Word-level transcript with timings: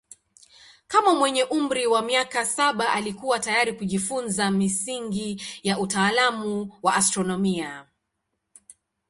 Kama 0.87 1.15
mwenye 1.15 1.43
umri 1.43 1.87
wa 1.87 2.01
miaka 2.01 2.45
saba 2.45 2.91
alikuwa 2.93 3.39
tayari 3.39 3.73
kujifunza 3.73 4.51
misingi 4.51 5.41
ya 5.63 5.79
utaalamu 5.79 6.73
wa 6.81 6.95
astronomia. 6.95 7.87